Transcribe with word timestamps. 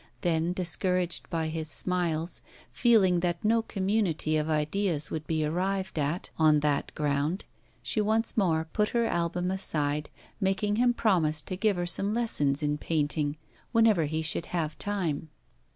Then, 0.21 0.51
discouraged 0.53 1.29
by 1.29 1.49
his 1.49 1.69
smiles, 1.69 2.41
feeling 2.71 3.19
that 3.19 3.45
no 3.45 3.61
community 3.61 4.35
of 4.35 4.49
ideas 4.49 5.11
would 5.11 5.27
be 5.27 5.45
arrived 5.45 5.99
at 5.99 6.31
on 6.39 6.61
that 6.61 6.91
ground, 6.95 7.45
she 7.83 8.01
once 8.01 8.35
more 8.35 8.67
put 8.73 8.89
her 8.97 9.05
album 9.05 9.51
aside, 9.51 10.09
making 10.39 10.77
him 10.77 10.95
promise 10.95 11.39
to 11.43 11.55
give 11.55 11.75
her 11.77 11.85
some 11.85 12.15
lessons 12.15 12.63
in 12.63 12.79
painting 12.79 13.37
whenever 13.73 14.05
he 14.05 14.23
should 14.23 14.47
have 14.47 14.75
time. 14.79 15.29